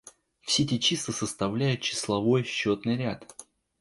Все 0.39 0.63
эти 0.63 0.79
числа 0.79 1.13
составляют 1.13 1.81
числовой, 1.81 2.41
счётный 2.43 2.97
ряд. 2.97 3.35